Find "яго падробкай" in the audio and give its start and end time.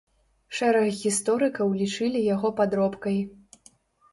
2.35-3.21